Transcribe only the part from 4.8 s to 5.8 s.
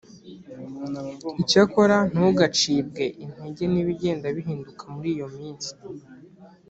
muri iyo minsi